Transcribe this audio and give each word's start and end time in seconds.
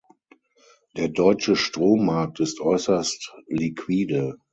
Der 0.97 1.09
deutsche 1.09 1.55
Strommarkt 1.55 2.39
ist 2.39 2.59
äußerst 2.59 3.35
liquide. 3.45 4.39